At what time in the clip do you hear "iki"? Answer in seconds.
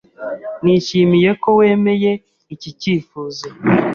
2.53-2.69